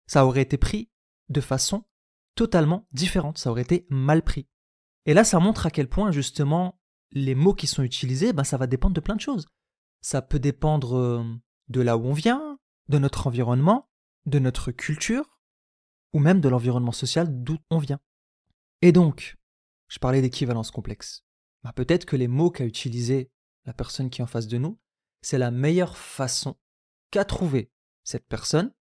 ça 0.07 0.25
aurait 0.25 0.41
été 0.41 0.57
pris 0.57 0.89
de 1.29 1.41
façon 1.41 1.85
totalement 2.35 2.87
différente, 2.91 3.37
ça 3.37 3.51
aurait 3.51 3.61
été 3.61 3.85
mal 3.89 4.23
pris. 4.23 4.47
Et 5.05 5.13
là, 5.13 5.23
ça 5.23 5.39
montre 5.39 5.65
à 5.65 5.71
quel 5.71 5.87
point 5.87 6.11
justement 6.11 6.79
les 7.11 7.35
mots 7.35 7.53
qui 7.53 7.67
sont 7.67 7.83
utilisés, 7.83 8.33
ben, 8.33 8.43
ça 8.43 8.57
va 8.57 8.67
dépendre 8.67 8.95
de 8.95 8.99
plein 8.99 9.15
de 9.15 9.21
choses. 9.21 9.47
Ça 10.01 10.21
peut 10.21 10.39
dépendre 10.39 10.97
euh, 10.97 11.23
de 11.67 11.81
là 11.81 11.97
où 11.97 12.05
on 12.05 12.13
vient, 12.13 12.48
de 12.89 12.97
notre 12.97 13.27
environnement, 13.27 13.89
de 14.25 14.39
notre 14.39 14.71
culture, 14.71 15.39
ou 16.13 16.19
même 16.19 16.41
de 16.41 16.49
l'environnement 16.49 16.91
social 16.91 17.43
d'où 17.43 17.57
on 17.69 17.77
vient. 17.77 17.99
Et 18.81 18.91
donc, 18.91 19.37
je 19.87 19.99
parlais 19.99 20.21
d'équivalence 20.21 20.71
complexe. 20.71 21.23
Ben, 21.63 21.71
peut-être 21.73 22.05
que 22.05 22.15
les 22.15 22.27
mots 22.27 22.51
qu'a 22.51 22.65
utilisés 22.65 23.31
la 23.65 23.73
personne 23.73 24.09
qui 24.09 24.21
est 24.21 24.23
en 24.23 24.27
face 24.27 24.47
de 24.47 24.57
nous, 24.57 24.79
c'est 25.21 25.37
la 25.37 25.51
meilleure 25.51 25.97
façon 25.97 26.57
qu'a 27.11 27.25
trouvé 27.25 27.71
cette 28.03 28.27
personne 28.27 28.73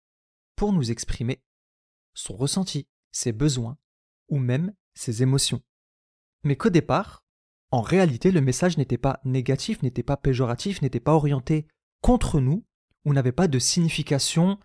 pour 0.56 0.74
nous 0.74 0.92
exprimer 0.92 1.44
son 2.14 2.36
ressenti, 2.36 2.88
ses 3.12 3.32
besoins 3.32 3.78
ou 4.30 4.38
même 4.38 4.74
ses 4.94 5.24
émotions. 5.24 5.62
Mais 6.44 6.56
qu'au 6.56 6.70
départ, 6.70 7.26
en 7.72 7.82
réalité, 7.82 8.32
le 8.32 8.42
message 8.42 8.78
n'était 8.78 8.98
pas 8.98 9.20
négatif, 9.26 9.82
n'était 9.82 10.04
pas 10.04 10.18
péjoratif, 10.18 10.82
n'était 10.82 11.00
pas 11.00 11.14
orienté 11.14 11.68
contre 12.02 12.40
nous 12.40 12.66
n'avait 13.14 13.32
pas 13.32 13.48
de 13.48 13.60
signification 13.60 14.60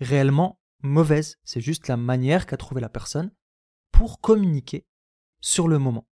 réellement 0.00 0.60
mauvaise. 0.82 1.36
C'est 1.44 1.60
juste 1.60 1.88
la 1.88 1.96
manière 1.96 2.46
qu'a 2.46 2.56
trouvé 2.56 2.80
la 2.80 2.88
personne 2.88 3.32
pour 3.92 4.20
communiquer 4.20 4.86
sur 5.40 5.68
le 5.68 5.78
moment. 5.78 6.08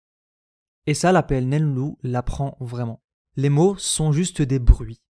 Et 0.87 0.93
ça, 0.93 1.11
la 1.11 1.23
PNL 1.23 1.65
nous 1.65 1.97
l'apprend 2.03 2.57
vraiment. 2.59 3.03
Les 3.35 3.49
mots 3.49 3.77
sont 3.77 4.11
juste 4.11 4.41
des 4.41 4.59
bruits. 4.59 5.01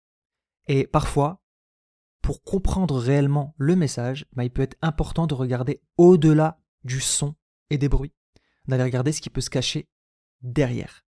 Et 0.68 0.86
parfois, 0.86 1.42
pour 2.22 2.44
comprendre 2.44 2.98
réellement 3.00 3.56
le 3.58 3.76
message, 3.76 4.26
bah, 4.34 4.44
il 4.44 4.52
peut 4.52 4.62
être 4.62 4.78
important 4.82 5.28
de 5.28 5.34
regarder 5.34 5.82
au-delà 5.98 6.60
du 6.84 7.02
son 7.02 7.36
et 7.70 7.78
des 7.78 7.90
bruits, 7.90 8.14
d'aller 8.68 8.84
regarder 8.84 9.12
ce 9.12 9.22
qui 9.22 9.30
peut 9.30 9.42
se 9.42 9.50
cacher 9.50 9.90
derrière. 10.42 11.04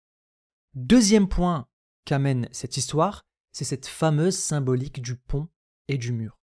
Deuxième 0.75 1.29
point 1.29 1.69
qu'amène 2.05 2.49
cette 2.53 2.77
histoire, 2.77 3.27
c'est 3.53 3.65
cette 3.65 3.87
fameuse 3.87 4.37
symbolique 4.37 5.03
du 5.03 5.17
pont 5.17 5.49
et 5.89 5.99
du 5.99 6.13
mur. 6.13 6.39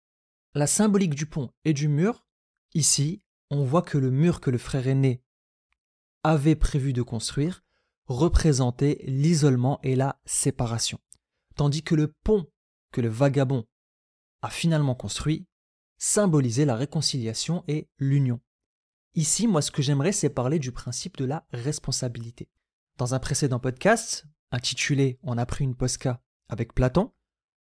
La 0.54 0.66
symbolique 0.66 1.14
du 1.14 1.26
pont 1.26 1.50
et 1.64 1.72
du 1.72 1.88
mur, 1.88 2.26
ici, 2.74 3.24
on 3.50 3.64
voit 3.64 3.82
que 3.82 3.98
le 3.98 4.10
mur 4.10 4.40
que 4.40 4.50
le 4.50 4.58
frère 4.58 4.86
aîné 4.86 5.22
avait 6.22 6.56
prévu 6.56 6.92
de 6.92 7.02
construire 7.02 7.64
représentait 8.06 9.00
l'isolement 9.04 9.80
et 9.82 9.96
la 9.96 10.20
séparation, 10.24 10.98
tandis 11.56 11.82
que 11.82 11.94
le 11.94 12.08
pont 12.08 12.46
que 12.92 13.00
le 13.00 13.08
vagabond 13.08 13.66
a 14.42 14.50
finalement 14.50 14.94
construit 14.94 15.46
symbolisait 15.98 16.64
la 16.64 16.76
réconciliation 16.76 17.64
et 17.68 17.88
l'union. 17.98 18.40
Ici, 19.14 19.46
moi, 19.46 19.62
ce 19.62 19.70
que 19.70 19.82
j'aimerais, 19.82 20.12
c'est 20.12 20.30
parler 20.30 20.58
du 20.58 20.72
principe 20.72 21.16
de 21.16 21.24
la 21.24 21.46
responsabilité. 21.52 22.48
Dans 22.96 23.14
un 23.14 23.18
précédent 23.18 23.60
podcast, 23.60 24.26
intitulé 24.50 25.18
On 25.22 25.38
a 25.38 25.46
pris 25.46 25.64
une 25.64 25.76
posca 25.76 26.22
avec 26.52 26.74
Platon, 26.74 27.12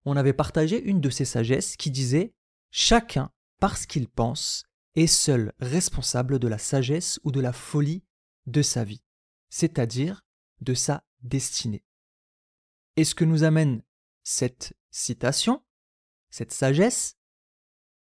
on 0.04 0.16
avait 0.16 0.34
partagé 0.34 0.82
une 0.82 1.00
de 1.00 1.08
ses 1.08 1.24
sagesses 1.24 1.76
qui 1.76 1.90
disait 1.90 2.34
Chacun, 2.70 3.32
parce 3.58 3.86
qu'il 3.86 4.06
pense, 4.06 4.64
est 4.94 5.06
seul 5.06 5.54
responsable 5.58 6.38
de 6.38 6.46
la 6.46 6.58
sagesse 6.58 7.18
ou 7.24 7.32
de 7.32 7.40
la 7.40 7.54
folie 7.54 8.04
de 8.46 8.60
sa 8.60 8.84
vie, 8.84 9.02
c'est-à-dire 9.48 10.26
de 10.60 10.74
sa 10.74 11.04
destinée. 11.22 11.84
Et 12.96 13.04
ce 13.04 13.14
que 13.14 13.24
nous 13.24 13.44
amène 13.44 13.82
cette 14.24 14.74
citation, 14.90 15.64
cette 16.30 16.52
sagesse, 16.52 17.16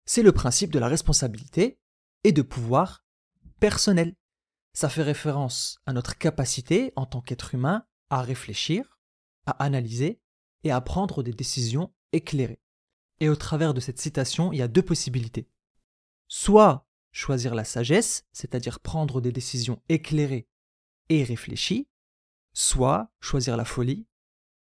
c'est 0.05 0.21
le 0.21 0.31
principe 0.31 0.71
de 0.71 0.79
la 0.79 0.87
responsabilité 0.87 1.79
et 2.23 2.31
de 2.31 2.43
pouvoir 2.43 3.03
personnel. 3.59 4.15
Ça 4.73 4.89
fait 4.89 5.01
référence 5.01 5.79
à 5.87 5.93
notre 5.93 6.15
capacité 6.17 6.93
en 6.95 7.07
tant 7.07 7.21
qu'être 7.21 7.55
humain 7.55 7.87
à 8.11 8.21
réfléchir, 8.21 8.99
à 9.47 9.63
analyser 9.63 10.21
et 10.65 10.71
à 10.71 10.81
prendre 10.81 11.23
des 11.23 11.31
décisions 11.31 11.93
éclairées. 12.11 12.59
Et 13.21 13.29
au 13.29 13.35
travers 13.35 13.73
de 13.73 13.79
cette 13.79 13.99
citation, 13.99 14.51
il 14.51 14.57
y 14.57 14.61
a 14.61 14.67
deux 14.67 14.81
possibilités. 14.81 15.47
Soit 16.27 16.85
choisir 17.11 17.55
la 17.55 17.63
sagesse, 17.63 18.25
c'est-à-dire 18.33 18.81
prendre 18.81 19.21
des 19.21 19.31
décisions 19.31 19.81
éclairées 19.87 20.49
et 21.07 21.23
réfléchies, 21.23 21.87
soit 22.53 23.09
choisir 23.21 23.55
la 23.55 23.63
folie, 23.63 24.05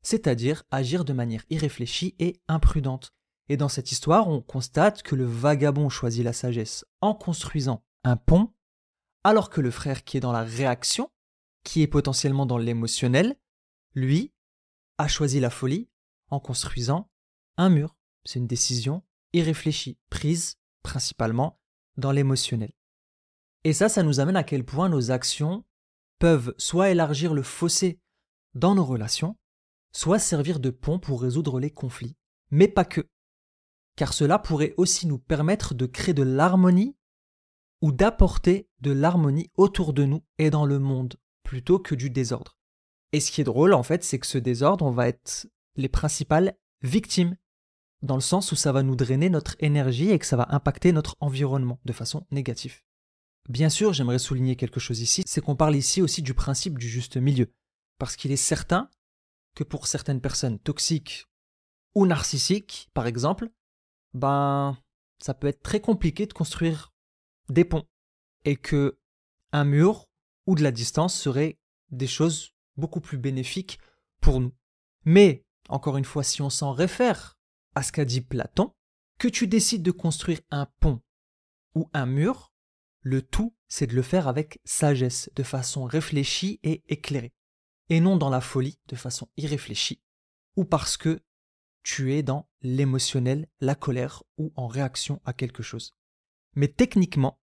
c'est-à-dire 0.04 0.64
agir 0.70 1.06
de 1.06 1.14
manière 1.14 1.44
irréfléchie 1.50 2.14
et 2.20 2.40
imprudente. 2.48 3.14
Et 3.50 3.58
dans 3.58 3.70
cette 3.70 3.92
histoire, 3.92 4.28
on 4.28 4.42
constate 4.42 5.02
que 5.02 5.16
le 5.16 5.26
vagabond 5.26 5.90
choisit 5.90 6.24
la 6.24 6.34
sagesse 6.34 6.86
en 7.02 7.16
construisant 7.16 7.84
un 8.04 8.18
pont, 8.18 8.54
alors 9.24 9.50
que 9.50 9.62
le 9.62 9.72
frère 9.72 10.04
qui 10.04 10.18
est 10.18 10.22
dans 10.22 10.32
la 10.32 10.44
réaction, 10.44 11.10
qui 11.64 11.82
est 11.82 11.88
potentiellement 11.88 12.46
dans 12.46 12.60
l'émotionnel, 12.60 13.36
lui, 13.96 14.35
a 14.98 15.08
choisi 15.08 15.40
la 15.40 15.50
folie 15.50 15.90
en 16.30 16.40
construisant 16.40 17.10
un 17.58 17.70
mur. 17.70 17.96
C'est 18.24 18.40
une 18.40 18.48
décision 18.48 19.04
irréfléchie, 19.34 19.98
prise 20.10 20.58
principalement 20.82 21.60
dans 21.98 22.12
l'émotionnel. 22.12 22.72
Et 23.64 23.74
ça, 23.74 23.90
ça 23.90 24.04
nous 24.04 24.20
amène 24.20 24.38
à 24.38 24.44
quel 24.44 24.64
point 24.64 24.90
nos 24.90 25.12
actions 25.12 25.66
peuvent 26.20 26.54
soit 26.58 26.90
élargir 26.90 27.34
le 27.34 27.44
fossé 27.44 28.00
dans 28.54 28.76
nos 28.76 28.86
relations, 28.86 29.38
soit 29.92 30.20
servir 30.20 30.60
de 30.60 30.70
pont 30.70 31.00
pour 31.00 31.22
résoudre 31.22 31.60
les 31.60 31.72
conflits, 31.72 32.16
mais 32.52 32.68
pas 32.68 32.86
que. 32.86 33.10
Car 33.96 34.14
cela 34.14 34.40
pourrait 34.40 34.74
aussi 34.78 35.08
nous 35.08 35.20
permettre 35.20 35.74
de 35.74 35.86
créer 35.86 36.14
de 36.14 36.24
l'harmonie 36.24 36.96
ou 37.82 37.92
d'apporter 37.92 38.70
de 38.80 38.92
l'harmonie 38.92 39.52
autour 39.56 39.94
de 39.94 40.06
nous 40.06 40.24
et 40.38 40.50
dans 40.50 40.66
le 40.66 40.80
monde, 40.80 41.16
plutôt 41.44 41.80
que 41.80 41.96
du 41.96 42.10
désordre. 42.10 42.58
Et 43.12 43.20
ce 43.20 43.32
qui 43.32 43.42
est 43.42 43.46
drôle, 43.46 43.74
en 43.74 43.84
fait, 43.84 44.04
c'est 44.04 44.20
que 44.20 44.28
ce 44.28 44.38
désordre, 44.38 44.86
on 44.86 44.92
va 44.92 45.08
être 45.08 45.48
les 45.76 45.90
principales 45.90 46.58
victimes, 46.82 47.36
dans 48.02 48.16
le 48.16 48.22
sens 48.22 48.52
où 48.52 48.56
ça 48.56 48.72
va 48.72 48.84
nous 48.84 48.96
drainer 48.96 49.30
notre 49.30 49.56
énergie 49.60 50.12
et 50.12 50.20
que 50.20 50.26
ça 50.26 50.38
va 50.38 50.48
impacter 50.50 50.92
notre 50.92 51.16
environnement 51.20 51.80
de 51.86 51.94
façon 51.94 52.26
négative. 52.32 52.82
Bien 53.50 53.70
sûr, 53.70 53.94
j'aimerais 53.94 54.20
souligner 54.20 54.56
quelque 54.56 54.80
chose 54.80 55.02
ici, 55.02 55.24
c'est 55.26 55.42
qu'on 55.42 55.56
parle 55.56 55.76
ici 55.76 56.02
aussi 56.02 56.22
du 56.22 56.34
principe 56.34 56.78
du 56.78 56.90
juste 56.90 57.18
milieu, 57.18 57.52
parce 57.98 58.16
qu'il 58.16 58.32
est 58.32 58.38
certain 58.38 58.90
que 59.56 59.64
pour 59.64 59.88
certaines 59.88 60.22
personnes 60.22 60.60
toxiques 60.60 61.26
ou 61.94 62.06
narcissiques, 62.06 62.90
par 62.94 63.08
exemple, 63.08 63.50
ben, 64.14 64.78
ça 65.20 65.34
peut 65.34 65.48
être 65.48 65.62
très 65.62 65.80
compliqué 65.80 66.26
de 66.26 66.34
construire 66.34 66.94
des 67.50 67.66
ponts 67.66 67.88
et 68.44 68.56
que 68.56 69.00
un 69.52 69.64
mur 69.64 70.08
ou 70.48 70.56
de 70.56 70.64
la 70.64 70.72
distance 70.72 71.16
seraient 71.16 71.58
des 71.92 72.08
choses 72.08 72.55
beaucoup 72.78 73.02
plus 73.02 73.18
bénéfiques 73.18 73.80
pour 74.22 74.40
nous. 74.40 74.54
Mais, 75.04 75.46
encore 75.70 75.98
une 75.98 76.06
fois, 76.06 76.24
si 76.24 76.42
on 76.42 76.50
s'en 76.50 76.72
réfère 76.72 77.38
à 77.76 77.84
ce 77.84 77.92
qu'a 77.92 78.06
dit 78.06 78.22
Platon, 78.22 78.74
que 79.20 79.28
tu 79.28 79.48
décides 79.48 79.84
de 79.84 79.92
construire 79.92 80.42
un 80.52 80.66
pont 80.80 81.02
ou 81.74 81.90
un 81.94 82.06
mur, 82.06 82.54
le 83.02 83.22
tout, 83.22 83.56
c'est 83.68 83.88
de 83.88 83.96
le 83.96 84.02
faire 84.02 84.28
avec 84.28 84.60
sagesse, 84.66 85.30
de 85.36 85.44
façon 85.44 85.84
réfléchie 85.86 86.60
et 86.64 86.84
éclairée, 86.88 87.34
et 87.90 88.00
non 88.00 88.18
dans 88.18 88.30
la 88.30 88.42
folie, 88.42 88.80
de 88.88 88.96
façon 88.96 89.30
irréfléchie, 89.38 90.02
ou 90.56 90.66
parce 90.66 90.98
que 90.98 91.22
tu 91.84 92.14
es 92.14 92.24
dans 92.24 92.50
l'émotionnel, 92.62 93.48
la 93.60 93.76
colère 93.76 94.24
ou 94.38 94.52
en 94.56 94.68
réaction 94.68 95.22
à 95.24 95.34
quelque 95.34 95.62
chose. 95.62 95.94
Mais 96.56 96.68
techniquement, 96.68 97.40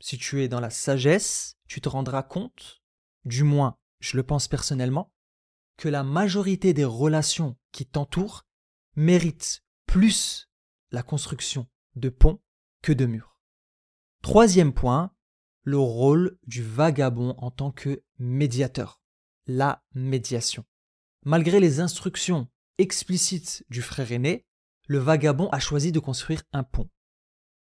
si 0.00 0.18
tu 0.18 0.42
es 0.42 0.48
dans 0.48 0.60
la 0.60 0.70
sagesse, 0.70 1.56
tu 1.68 1.80
te 1.80 1.88
rendras 1.88 2.24
compte, 2.24 2.82
du 3.24 3.44
moins 3.44 3.78
je 4.00 4.16
le 4.16 4.22
pense 4.22 4.48
personnellement, 4.48 5.12
que 5.76 5.88
la 5.88 6.02
majorité 6.02 6.74
des 6.74 6.84
relations 6.84 7.56
qui 7.72 7.86
t'entourent 7.86 8.46
méritent 8.96 9.62
plus 9.86 10.50
la 10.90 11.02
construction 11.02 11.68
de 11.96 12.08
ponts 12.08 12.40
que 12.82 12.92
de 12.92 13.06
murs. 13.06 13.38
Troisième 14.22 14.74
point, 14.74 15.14
le 15.62 15.78
rôle 15.78 16.38
du 16.46 16.62
vagabond 16.62 17.34
en 17.38 17.50
tant 17.50 17.70
que 17.70 18.02
médiateur, 18.18 19.00
la 19.46 19.84
médiation. 19.94 20.64
Malgré 21.24 21.60
les 21.60 21.80
instructions 21.80 22.48
explicites 22.78 23.64
du 23.68 23.82
frère 23.82 24.12
aîné, 24.12 24.46
le 24.86 24.98
vagabond 24.98 25.48
a 25.50 25.60
choisi 25.60 25.92
de 25.92 26.00
construire 26.00 26.42
un 26.52 26.62
pont, 26.62 26.90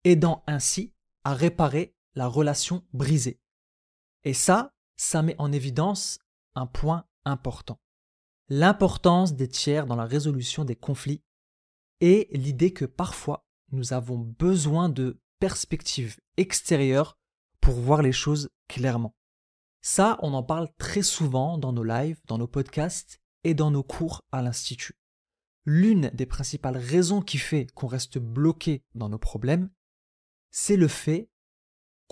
aidant 0.04 0.42
ainsi 0.46 0.94
à 1.24 1.34
réparer 1.34 1.94
la 2.14 2.26
relation 2.26 2.86
brisée. 2.92 3.40
Et 4.24 4.34
ça, 4.34 4.74
ça 5.02 5.20
met 5.20 5.34
en 5.38 5.50
évidence 5.50 6.20
un 6.54 6.66
point 6.66 7.06
important. 7.24 7.80
L'importance 8.48 9.34
des 9.34 9.48
tiers 9.48 9.86
dans 9.86 9.96
la 9.96 10.04
résolution 10.04 10.64
des 10.64 10.76
conflits 10.76 11.24
et 12.00 12.28
l'idée 12.30 12.72
que 12.72 12.84
parfois 12.84 13.44
nous 13.72 13.92
avons 13.94 14.18
besoin 14.18 14.88
de 14.88 15.20
perspectives 15.40 16.20
extérieures 16.36 17.18
pour 17.60 17.74
voir 17.74 18.00
les 18.00 18.12
choses 18.12 18.50
clairement. 18.68 19.16
Ça, 19.80 20.20
on 20.22 20.34
en 20.34 20.44
parle 20.44 20.68
très 20.78 21.02
souvent 21.02 21.58
dans 21.58 21.72
nos 21.72 21.82
lives, 21.82 22.20
dans 22.26 22.38
nos 22.38 22.46
podcasts 22.46 23.20
et 23.42 23.54
dans 23.54 23.72
nos 23.72 23.82
cours 23.82 24.22
à 24.30 24.40
l'Institut. 24.40 25.00
L'une 25.64 26.10
des 26.10 26.26
principales 26.26 26.76
raisons 26.76 27.22
qui 27.22 27.38
fait 27.38 27.66
qu'on 27.74 27.88
reste 27.88 28.18
bloqué 28.18 28.84
dans 28.94 29.08
nos 29.08 29.18
problèmes, 29.18 29.68
c'est 30.52 30.76
le 30.76 30.86
fait 30.86 31.28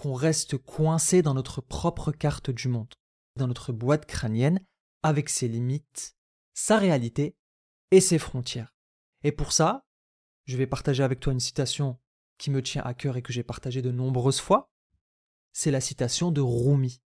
qu'on 0.00 0.14
reste 0.14 0.56
coincé 0.56 1.20
dans 1.20 1.34
notre 1.34 1.60
propre 1.60 2.10
carte 2.10 2.48
du 2.48 2.68
monde, 2.68 2.94
dans 3.36 3.46
notre 3.46 3.74
boîte 3.74 4.06
crânienne, 4.06 4.64
avec 5.02 5.28
ses 5.28 5.46
limites, 5.46 6.16
sa 6.54 6.78
réalité 6.78 7.36
et 7.90 8.00
ses 8.00 8.18
frontières. 8.18 8.74
Et 9.24 9.30
pour 9.30 9.52
ça, 9.52 9.84
je 10.46 10.56
vais 10.56 10.66
partager 10.66 11.02
avec 11.02 11.20
toi 11.20 11.34
une 11.34 11.38
citation 11.38 12.00
qui 12.38 12.50
me 12.50 12.62
tient 12.62 12.80
à 12.82 12.94
cœur 12.94 13.18
et 13.18 13.22
que 13.22 13.34
j'ai 13.34 13.42
partagée 13.42 13.82
de 13.82 13.90
nombreuses 13.90 14.40
fois. 14.40 14.72
C'est 15.52 15.70
la 15.70 15.82
citation 15.82 16.30
de 16.30 16.40
Rumi. 16.40 17.02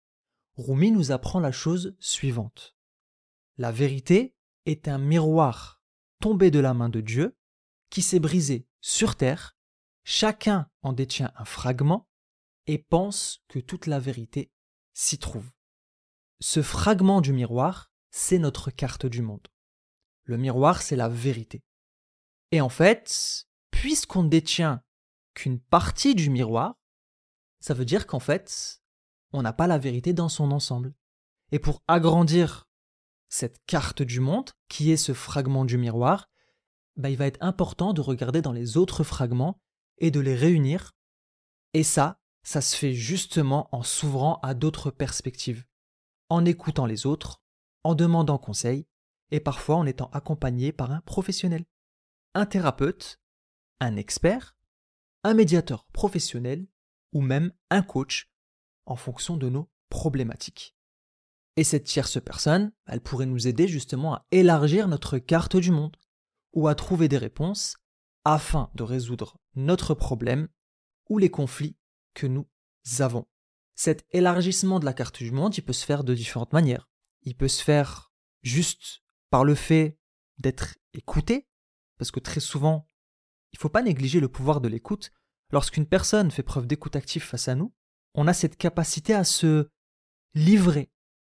Rumi 0.59 0.91
nous 0.91 1.13
apprend 1.13 1.41
la 1.41 1.51
chose 1.51 1.97
suivante. 1.99 2.77
La 3.57 3.73
vérité 3.73 4.35
est 4.67 4.87
un 4.87 4.99
miroir 4.99 5.81
tombé 6.21 6.51
de 6.51 6.59
la 6.59 6.75
main 6.75 6.91
de 6.91 7.01
Dieu 7.01 7.39
qui 7.89 8.03
s'est 8.03 8.21
brisé 8.21 8.67
sur 8.83 9.17
terre, 9.17 9.57
chacun 10.05 10.69
en 10.83 10.93
détient 10.93 11.33
un 11.37 11.47
fragment 11.47 12.07
et 12.73 12.79
pense 12.79 13.43
que 13.49 13.59
toute 13.59 13.87
la 13.87 13.99
vérité 13.99 14.50
s'y 14.95 15.19
trouve. 15.19 15.52
Ce 16.41 16.62
fragment 16.62 17.21
du 17.21 17.35
miroir, 17.35 17.93
c'est 18.11 18.38
notre 18.38 18.71
carte 18.71 19.05
du 19.05 19.21
monde. 19.21 19.47
Le 20.25 20.38
miroir, 20.38 20.81
c'est 20.81 20.97
la 20.97 21.11
vérité. 21.11 21.62
Et 22.50 22.62
en 22.62 22.71
fait, 22.71 23.47
puisqu'on 23.71 24.23
ne 24.23 24.31
détient 24.31 24.83
qu'une 25.35 25.61
partie 25.61 26.14
du 26.14 26.31
miroir, 26.31 26.79
ça 27.61 27.75
veut 27.75 27.85
dire 27.85 28.07
qu'en 28.07 28.21
fait, 28.21 28.81
on 29.35 29.43
n'a 29.43 29.52
pas 29.52 29.67
la 29.67 29.76
vérité 29.76 30.14
dans 30.14 30.31
son 30.31 30.50
ensemble. 30.50 30.95
Et 31.50 31.59
pour 31.59 31.83
agrandir 31.88 32.71
cette 33.29 33.62
carte 33.67 34.00
du 34.00 34.21
monde, 34.21 34.49
qui 34.69 34.93
est 34.93 34.97
ce 34.97 35.12
fragment 35.12 35.67
du 35.67 35.76
miroir, 35.76 36.31
bah, 36.97 37.11
il 37.11 37.19
va 37.19 37.26
être 37.26 37.43
important 37.43 37.93
de 37.93 38.00
regarder 38.00 38.41
dans 38.41 38.52
les 38.52 38.79
autres 38.79 39.05
fragments 39.05 39.61
et 39.99 40.11
de 40.11 40.21
les 40.21 40.35
réunir. 40.35 40.95
Et 41.75 41.83
ça, 41.83 42.22
ça 42.43 42.61
se 42.61 42.77
fait 42.77 42.93
justement 42.93 43.69
en 43.73 43.83
s'ouvrant 43.83 44.41
à 44.43 44.55
d'autres 44.55 44.91
perspectives, 44.91 45.65
en 46.29 46.45
écoutant 46.45 46.87
les 46.87 47.07
autres, 47.07 47.43
en 47.85 47.95
demandant 47.95 48.39
conseil, 48.39 48.87
et 49.31 49.41
parfois 49.41 49.77
en 49.77 49.87
étant 49.87 50.11
accompagné 50.13 50.73
par 50.73 50.91
un 50.93 51.01
professionnel, 51.03 51.65
un 52.35 52.47
thérapeute, 52.47 53.21
un 53.81 53.97
expert, 53.97 54.57
un 55.25 55.35
médiateur 55.35 55.87
professionnel 55.87 56.67
ou 57.13 57.21
même 57.21 57.53
un 57.71 57.83
coach 57.83 58.31
en 58.87 58.97
fonction 58.97 59.37
de 59.37 59.49
nos 59.49 59.71
problématiques. 59.89 60.77
Et 61.57 61.65
cette 61.65 61.85
tierce 61.85 62.23
personne, 62.23 62.73
elle 62.87 63.01
pourrait 63.01 63.27
nous 63.27 63.47
aider 63.47 63.69
justement 63.69 64.15
à 64.15 64.27
élargir 64.31 64.89
notre 64.89 65.19
carte 65.19 65.57
du 65.57 65.71
monde, 65.71 65.97
ou 66.55 66.69
à 66.69 66.75
trouver 66.75 67.09
des 67.09 67.19
réponses 67.19 67.77
afin 68.25 68.71
de 68.75 68.83
résoudre 68.83 69.39
notre 69.55 69.95
problème 69.95 70.49
ou 71.09 71.19
les 71.19 71.31
conflits 71.31 71.77
que 72.14 72.26
nous 72.26 72.47
avons. 72.99 73.26
Cet 73.75 74.07
élargissement 74.11 74.81
de 74.81 74.85
la 74.85 74.92
carte 74.92 75.23
du 75.23 75.31
monde, 75.31 75.57
il 75.57 75.62
peut 75.62 75.73
se 75.73 75.85
faire 75.85 76.04
de 76.04 76.14
différentes 76.14 76.52
manières. 76.52 76.88
Il 77.23 77.37
peut 77.37 77.49
se 77.49 77.62
faire 77.62 78.12
juste 78.42 79.02
par 79.31 79.45
le 79.45 79.54
fait 79.54 79.99
d'être 80.38 80.76
écouté, 80.95 81.49
parce 81.99 82.11
que 82.11 82.21
très 82.21 82.40
souvent, 82.40 82.88
il 83.52 83.57
ne 83.57 83.61
faut 83.61 83.69
pas 83.69 83.83
négliger 83.83 84.21
le 84.21 84.28
pouvoir 84.28 84.61
de 84.61 84.69
l'écoute. 84.69 85.12
Lorsqu'une 85.50 85.87
personne 85.87 86.31
fait 86.31 86.42
preuve 86.42 86.66
d'écoute 86.66 86.97
active 86.97 87.23
face 87.23 87.49
à 87.49 87.54
nous, 87.54 87.73
on 88.14 88.26
a 88.26 88.35
cette 88.35 88.57
capacité 88.57 89.14
à 89.14 89.25
se 89.25 89.69
livrer, 90.35 90.90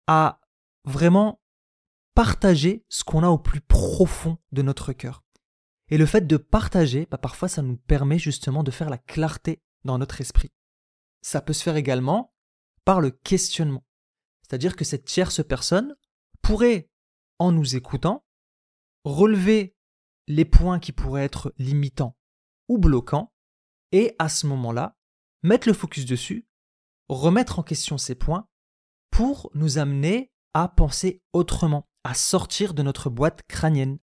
à 0.06 0.40
vraiment 0.84 1.40
partager 2.14 2.84
ce 2.88 3.04
qu'on 3.04 3.22
a 3.22 3.28
au 3.28 3.38
plus 3.38 3.60
profond 3.60 4.38
de 4.52 4.62
notre 4.62 4.92
cœur. 4.92 5.24
Et 5.90 5.98
le 5.98 6.06
fait 6.06 6.26
de 6.26 6.36
partager, 6.36 7.06
bah, 7.10 7.18
parfois 7.18 7.48
ça 7.48 7.62
nous 7.62 7.76
permet 7.76 8.18
justement 8.18 8.62
de 8.62 8.70
faire 8.70 8.90
la 8.90 8.98
clarté 8.98 9.62
dans 9.84 9.98
notre 9.98 10.20
esprit. 10.20 10.52
Ça 11.22 11.40
peut 11.40 11.52
se 11.52 11.62
faire 11.62 11.76
également 11.76 12.32
par 12.84 13.00
le 13.00 13.10
questionnement. 13.10 13.84
C'est-à-dire 14.42 14.76
que 14.76 14.84
cette 14.84 15.04
tierce 15.04 15.44
personne 15.44 15.94
pourrait, 16.42 16.90
en 17.38 17.52
nous 17.52 17.76
écoutant, 17.76 18.24
relever 19.04 19.76
les 20.26 20.44
points 20.44 20.78
qui 20.78 20.92
pourraient 20.92 21.24
être 21.24 21.52
limitants 21.58 22.16
ou 22.68 22.78
bloquants, 22.78 23.32
et 23.92 24.14
à 24.18 24.28
ce 24.28 24.46
moment-là, 24.46 24.96
mettre 25.42 25.68
le 25.68 25.74
focus 25.74 26.04
dessus, 26.04 26.46
remettre 27.08 27.58
en 27.58 27.62
question 27.62 27.98
ces 27.98 28.14
points 28.14 28.48
pour 29.10 29.50
nous 29.54 29.78
amener 29.78 30.30
à 30.54 30.68
penser 30.68 31.22
autrement, 31.32 31.88
à 32.04 32.14
sortir 32.14 32.74
de 32.74 32.82
notre 32.82 33.10
boîte 33.10 33.42
crânienne. 33.48 33.98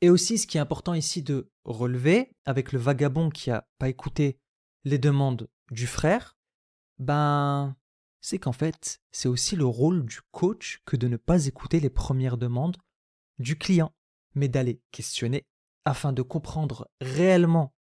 Et 0.00 0.10
aussi, 0.10 0.38
ce 0.38 0.46
qui 0.46 0.56
est 0.56 0.60
important 0.60 0.94
ici 0.94 1.22
de 1.22 1.50
relever, 1.64 2.32
avec 2.44 2.72
le 2.72 2.78
vagabond 2.78 3.30
qui 3.30 3.50
n'a 3.50 3.66
pas 3.78 3.88
écouté 3.88 4.38
les 4.84 4.98
demandes 4.98 5.48
du 5.70 5.86
frère, 5.86 6.35
ben, 6.98 7.76
c'est 8.20 8.38
qu'en 8.38 8.52
fait, 8.52 9.00
c'est 9.12 9.28
aussi 9.28 9.56
le 9.56 9.66
rôle 9.66 10.04
du 10.04 10.20
coach 10.30 10.82
que 10.84 10.96
de 10.96 11.08
ne 11.08 11.16
pas 11.16 11.46
écouter 11.46 11.80
les 11.80 11.90
premières 11.90 12.38
demandes 12.38 12.76
du 13.38 13.56
client, 13.56 13.92
mais 14.34 14.48
d'aller 14.48 14.80
questionner 14.90 15.46
afin 15.84 16.12
de 16.12 16.22
comprendre 16.22 16.90
réellement 17.00 17.74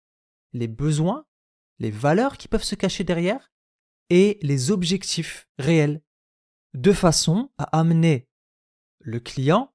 les 0.54 0.68
besoins, 0.68 1.26
les 1.80 1.92
valeurs 1.92 2.38
qui 2.38 2.48
peuvent 2.48 2.64
se 2.64 2.76
cacher 2.76 3.04
derrière 3.04 3.52
et 4.10 4.38
les 4.42 4.72
objectifs 4.72 5.48
réels, 5.58 6.02
de 6.74 6.92
façon 6.94 7.52
à 7.58 7.64
amener 7.78 8.28
le 9.00 9.20
client 9.20 9.74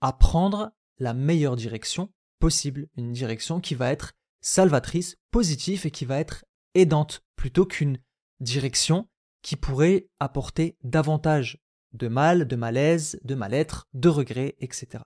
à 0.00 0.12
prendre 0.12 0.72
la 0.98 1.14
meilleure 1.14 1.56
direction 1.56 2.12
possible, 2.38 2.88
une 2.96 3.12
direction 3.12 3.60
qui 3.60 3.74
va 3.74 3.90
être 3.90 4.14
salvatrice, 4.40 5.16
positive 5.30 5.86
et 5.86 5.90
qui 5.90 6.04
va 6.04 6.20
être 6.20 6.44
aidante 6.74 7.24
plutôt 7.36 7.66
qu'une 7.66 7.98
direction 8.40 9.08
qui 9.42 9.56
pourrait 9.56 10.08
apporter 10.20 10.76
davantage 10.82 11.58
de 11.92 12.08
mal, 12.08 12.46
de 12.46 12.56
malaise, 12.56 13.18
de 13.24 13.34
mal-être, 13.34 13.88
de 13.94 14.08
regret, 14.08 14.56
etc. 14.60 15.02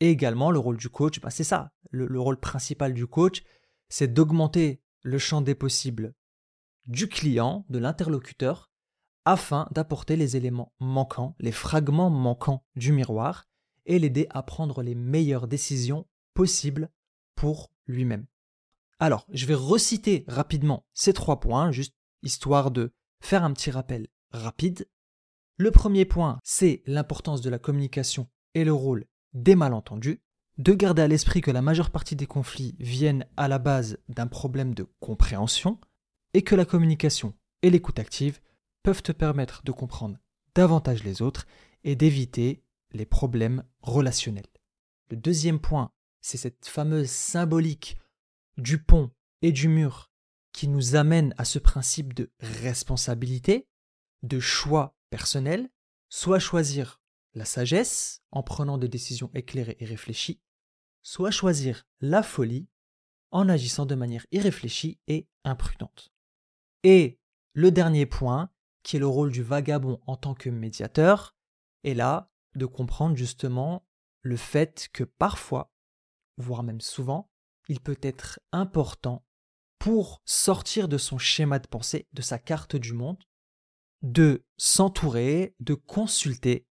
Et 0.00 0.10
également, 0.10 0.50
le 0.50 0.58
rôle 0.58 0.76
du 0.76 0.88
coach, 0.88 1.20
bah, 1.20 1.30
c'est 1.30 1.44
ça. 1.44 1.72
Le, 1.90 2.06
le 2.06 2.20
rôle 2.20 2.38
principal 2.38 2.94
du 2.94 3.06
coach, 3.06 3.42
c'est 3.88 4.12
d'augmenter 4.12 4.82
le 5.02 5.18
champ 5.18 5.40
des 5.40 5.54
possibles 5.54 6.14
du 6.86 7.08
client, 7.08 7.64
de 7.68 7.78
l'interlocuteur, 7.78 8.70
afin 9.24 9.68
d'apporter 9.70 10.16
les 10.16 10.36
éléments 10.36 10.72
manquants, 10.80 11.36
les 11.38 11.52
fragments 11.52 12.10
manquants 12.10 12.64
du 12.74 12.92
miroir, 12.92 13.46
et 13.86 13.98
l'aider 13.98 14.26
à 14.30 14.42
prendre 14.42 14.82
les 14.82 14.94
meilleures 14.94 15.48
décisions 15.48 16.06
possibles 16.34 16.90
pour 17.34 17.72
lui-même. 17.86 18.26
Alors, 18.98 19.26
je 19.32 19.46
vais 19.46 19.54
reciter 19.54 20.24
rapidement 20.28 20.86
ces 20.94 21.12
trois 21.12 21.40
points, 21.40 21.72
juste 21.72 21.94
histoire 22.22 22.70
de 22.70 22.92
faire 23.20 23.44
un 23.44 23.52
petit 23.52 23.70
rappel 23.70 24.08
rapide. 24.30 24.88
Le 25.56 25.70
premier 25.70 26.04
point, 26.04 26.38
c'est 26.42 26.82
l'importance 26.86 27.40
de 27.40 27.50
la 27.50 27.58
communication 27.58 28.28
et 28.54 28.64
le 28.64 28.72
rôle 28.72 29.06
des 29.34 29.54
malentendus. 29.54 30.20
De 30.58 30.74
garder 30.74 31.02
à 31.02 31.08
l'esprit 31.08 31.40
que 31.40 31.50
la 31.50 31.62
majeure 31.62 31.90
partie 31.90 32.16
des 32.16 32.26
conflits 32.26 32.76
viennent 32.78 33.26
à 33.36 33.48
la 33.48 33.58
base 33.58 33.98
d'un 34.08 34.26
problème 34.26 34.74
de 34.74 34.86
compréhension 35.00 35.80
et 36.34 36.42
que 36.42 36.54
la 36.54 36.66
communication 36.66 37.34
et 37.62 37.70
l'écoute 37.70 37.98
active 37.98 38.40
peuvent 38.82 39.02
te 39.02 39.12
permettre 39.12 39.62
de 39.64 39.72
comprendre 39.72 40.18
davantage 40.54 41.04
les 41.04 41.22
autres 41.22 41.46
et 41.84 41.96
d'éviter 41.96 42.62
les 42.92 43.06
problèmes 43.06 43.64
relationnels. 43.80 44.46
Le 45.08 45.16
deuxième 45.16 45.60
point, 45.60 45.90
c'est 46.20 46.36
cette 46.36 46.66
fameuse 46.66 47.10
symbolique 47.10 47.96
du 48.58 48.82
pont 48.82 49.10
et 49.40 49.52
du 49.52 49.68
mur 49.68 50.11
qui 50.52 50.68
nous 50.68 50.96
amène 50.96 51.34
à 51.38 51.44
ce 51.44 51.58
principe 51.58 52.14
de 52.14 52.30
responsabilité, 52.40 53.68
de 54.22 54.38
choix 54.38 54.96
personnel, 55.10 55.70
soit 56.08 56.38
choisir 56.38 57.00
la 57.34 57.44
sagesse 57.44 58.22
en 58.30 58.42
prenant 58.42 58.78
des 58.78 58.88
décisions 58.88 59.30
éclairées 59.34 59.76
et 59.80 59.86
réfléchies, 59.86 60.40
soit 61.02 61.30
choisir 61.30 61.86
la 62.00 62.22
folie 62.22 62.68
en 63.30 63.48
agissant 63.48 63.86
de 63.86 63.94
manière 63.94 64.26
irréfléchie 64.30 65.00
et 65.08 65.26
imprudente. 65.44 66.12
Et 66.82 67.18
le 67.54 67.70
dernier 67.70 68.06
point, 68.06 68.50
qui 68.82 68.96
est 68.96 69.00
le 69.00 69.06
rôle 69.06 69.32
du 69.32 69.42
vagabond 69.42 70.00
en 70.06 70.16
tant 70.16 70.34
que 70.34 70.50
médiateur, 70.50 71.36
est 71.84 71.94
là 71.94 72.30
de 72.54 72.66
comprendre 72.66 73.16
justement 73.16 73.86
le 74.20 74.36
fait 74.36 74.88
que 74.92 75.04
parfois, 75.04 75.72
voire 76.36 76.62
même 76.62 76.80
souvent, 76.80 77.30
il 77.68 77.80
peut 77.80 77.98
être 78.02 78.40
important 78.52 79.24
pour 79.82 80.22
sortir 80.24 80.86
de 80.86 80.96
son 80.96 81.18
schéma 81.18 81.58
de 81.58 81.66
pensée, 81.66 82.06
de 82.12 82.22
sa 82.22 82.38
carte 82.38 82.76
du 82.76 82.92
monde, 82.92 83.20
de 84.02 84.44
s'entourer, 84.56 85.56
de 85.58 85.74
consulter 85.74 86.68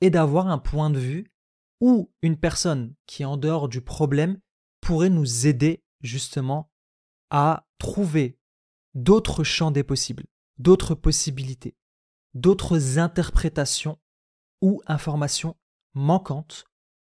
et 0.00 0.10
d'avoir 0.10 0.48
un 0.48 0.58
point 0.58 0.90
de 0.90 0.98
vue 0.98 1.32
où 1.80 2.12
une 2.20 2.36
personne 2.36 2.96
qui 3.06 3.22
est 3.22 3.26
en 3.26 3.36
dehors 3.36 3.68
du 3.68 3.80
problème 3.80 4.40
pourrait 4.80 5.08
nous 5.08 5.46
aider 5.46 5.84
justement 6.00 6.68
à 7.30 7.64
trouver 7.78 8.40
d'autres 8.94 9.44
champs 9.44 9.70
des 9.70 9.84
possibles, 9.84 10.24
d'autres 10.58 10.96
possibilités, 10.96 11.76
d'autres 12.34 12.98
interprétations 12.98 14.00
ou 14.60 14.82
informations 14.88 15.56
manquantes 15.94 16.64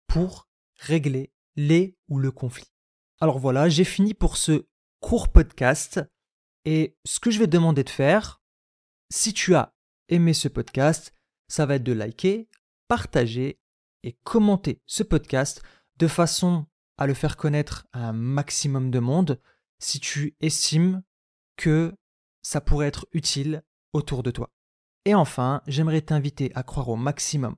pour 0.07 0.49
régler 0.77 1.35
les 1.55 1.99
ou 2.09 2.19
le 2.19 2.33
conflit. 2.33 2.73
Alors 3.21 3.39
voilà, 3.39 3.69
j'ai 3.69 3.85
fini 3.85 4.15
pour 4.15 4.39
ce 4.39 4.68
court 5.01 5.31
podcast 5.31 6.01
et 6.65 6.97
ce 7.05 7.21
que 7.21 7.31
je 7.31 7.39
vais 7.39 7.47
te 7.47 7.53
demander 7.53 7.85
de 7.85 7.91
faire, 7.91 8.43
si 9.11 9.33
tu 9.33 9.55
as 9.55 9.75
aimé 10.09 10.35
ce 10.35 10.49
podcast, 10.49 11.15
ça 11.49 11.67
va 11.67 11.77
être 11.77 11.85
de 11.85 11.93
liker, 11.93 12.49
partager 12.89 13.61
et 14.03 14.13
commenter 14.25 14.83
ce 14.87 15.03
podcast 15.03 15.63
de 15.97 16.09
façon 16.09 16.67
à 16.99 17.07
le 17.07 17.15
faire 17.15 17.37
connaître 17.37 17.87
à 17.93 18.09
un 18.09 18.13
maximum 18.13 18.91
de 18.91 18.99
monde 18.99 19.41
si 19.79 20.01
tu 20.01 20.37
estimes 20.41 21.03
que 21.57 21.95
ça 22.43 22.61
pourrait 22.61 22.89
être 22.89 23.07
utile 23.13 23.63
autour 23.93 24.23
de 24.23 24.31
toi. 24.31 24.53
Et 25.05 25.15
enfin, 25.15 25.63
j'aimerais 25.67 26.03
t'inviter 26.03 26.53
à 26.55 26.63
croire 26.63 26.89
au 26.89 26.97
maximum 26.97 27.57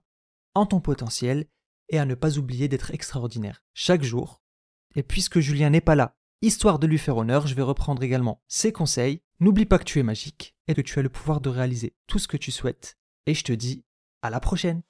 en 0.55 0.67
ton 0.67 0.81
potentiel 0.81 1.47
et 1.89 1.99
à 1.99 2.05
ne 2.05 2.15
pas 2.15 2.39
oublier 2.39 2.69
d'être 2.69 2.93
extraordinaire 2.93 3.63
chaque 3.75 4.03
jour. 4.03 4.43
Et 4.95 5.03
puisque 5.03 5.41
Julien 5.41 5.71
n'est 5.71 5.81
pas 5.81 5.95
là, 5.95 6.17
histoire 6.43 6.79
de 6.79 6.87
lui 6.87 6.99
faire 6.99 7.17
honneur, 7.17 7.47
je 7.47 7.55
vais 7.55 7.63
reprendre 7.63 8.03
également 8.03 8.43
ses 8.49 8.73
conseils. 8.73 9.23
N'oublie 9.41 9.67
pas 9.67 9.79
que 9.79 9.85
tu 9.85 9.99
es 9.99 10.03
magique 10.03 10.55
et 10.69 10.75
que 10.75 10.81
tu 10.81 10.99
as 10.99 11.03
le 11.03 11.09
pouvoir 11.09 11.41
de 11.41 11.49
réaliser 11.49 11.95
tout 12.07 12.19
ce 12.19 12.29
que 12.29 12.37
tu 12.37 12.51
souhaites. 12.51 12.99
Et 13.27 13.35
je 13.35 13.45
te 13.45 13.53
dis 13.53 13.85
à 14.23 14.31
la 14.31 14.41
prochaine 14.41 14.83